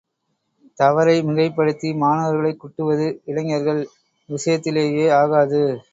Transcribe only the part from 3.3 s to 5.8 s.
இளைஞர்கள் விஷயத்திலேயே ஆகாது.